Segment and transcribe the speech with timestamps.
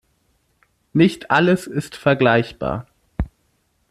[0.93, 2.87] Nicht alles ist vergleichbar.